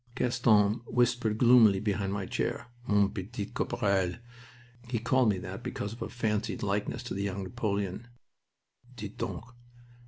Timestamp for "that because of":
5.37-6.01